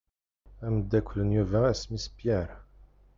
[0.65, 2.55] Amdakel n Yuba isem-is Pierre.